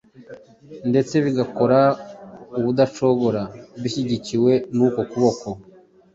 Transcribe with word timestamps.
ndetse 0.89 1.15
bigakora 1.25 1.79
ubudacogora 2.57 3.43
bishyigikiwe 3.81 4.51
n’uko 4.75 4.99
kuboko. 5.11 5.47